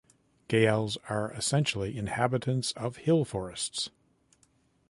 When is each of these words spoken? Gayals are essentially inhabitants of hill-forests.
Gayals 0.47 0.97
are 1.09 1.31
essentially 1.33 1.95
inhabitants 1.95 2.71
of 2.71 2.95
hill-forests. 2.97 3.91